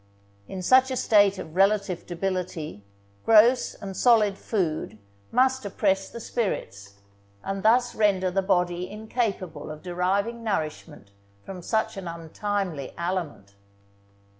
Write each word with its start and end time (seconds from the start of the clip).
In 0.47 0.63
such 0.63 0.89
a 0.89 0.95
state 0.97 1.37
of 1.37 1.55
relative 1.55 2.07
debility, 2.07 2.83
gross 3.23 3.75
and 3.75 3.95
solid 3.95 4.35
food 4.35 4.97
must 5.31 5.63
oppress 5.63 6.09
the 6.09 6.19
spirits, 6.19 6.95
and 7.43 7.61
thus 7.61 7.93
render 7.93 8.31
the 8.31 8.41
body 8.41 8.89
incapable 8.89 9.69
of 9.69 9.83
deriving 9.83 10.43
nourishment 10.43 11.11
from 11.45 11.61
such 11.61 11.97
an 11.97 12.07
untimely 12.07 12.95
aliment. 12.97 13.53